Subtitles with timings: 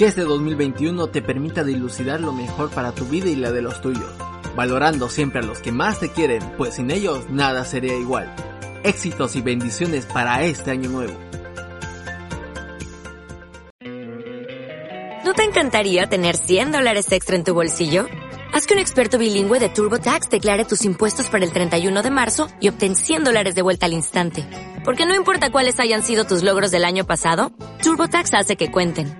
[0.00, 3.82] Que este 2021 te permita dilucidar lo mejor para tu vida y la de los
[3.82, 4.10] tuyos,
[4.56, 8.34] valorando siempre a los que más te quieren, pues sin ellos nada sería igual.
[8.82, 11.12] Éxitos y bendiciones para este año nuevo.
[15.22, 18.06] ¿No te encantaría tener 100 dólares extra en tu bolsillo?
[18.54, 22.48] Haz que un experto bilingüe de TurboTax declare tus impuestos para el 31 de marzo
[22.58, 24.46] y obtén 100 dólares de vuelta al instante.
[24.82, 29.19] Porque no importa cuáles hayan sido tus logros del año pasado, TurboTax hace que cuenten.